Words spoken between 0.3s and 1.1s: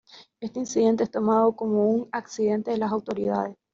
Este incidente